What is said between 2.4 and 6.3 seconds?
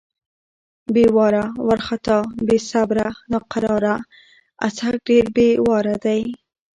بې صبره، ناقراره. اڅک ډېر بې واره دی.